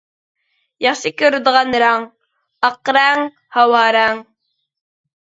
ياخشى 0.85 1.09
كۆرىدىغان 1.21 1.75
رەڭ: 1.83 2.07
ئاق 2.69 2.91
رەڭ، 2.99 3.21
ھاۋا 3.57 3.83
رەڭ. 3.97 4.23